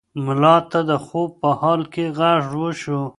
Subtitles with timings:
[0.25, 3.01] ملا ته د خوب په حال کې غږ وشو.